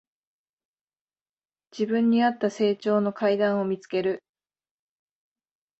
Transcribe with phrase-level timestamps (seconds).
[1.77, 4.23] 自分にあった成長の階段を見つける